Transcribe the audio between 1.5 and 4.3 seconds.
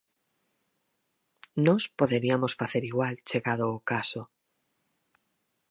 Nós poderiamos facer igual, chegado o caso.